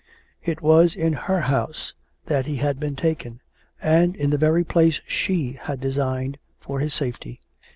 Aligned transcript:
It 0.43 0.61
was 0.63 0.95
in 0.95 1.13
her 1.13 1.41
house 1.41 1.93
that 2.25 2.47
he 2.47 2.55
had 2.55 2.79
been 2.79 2.95
taken, 2.95 3.39
and 3.79 4.15
in 4.15 4.31
the 4.31 4.37
very 4.39 4.63
place 4.63 4.99
she 5.05 5.53
had 5.61 5.79
designed 5.79 6.39
for 6.59 6.79
his 6.79 6.95
safety. 6.95 7.39